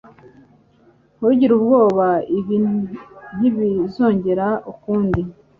[1.17, 2.07] Ntugire ubwoba.
[2.37, 2.55] Ibi
[3.37, 5.21] ntibizongera ukundi.